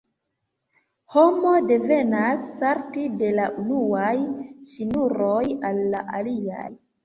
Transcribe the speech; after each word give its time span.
Homo 1.15 1.51
devas 1.73 2.49
salti 2.55 3.05
de 3.21 3.31
la 3.43 3.47
unuaj 3.67 4.17
ŝnuroj 4.75 5.41
al 5.73 5.87
la 5.97 6.07
aliaj. 6.23 6.69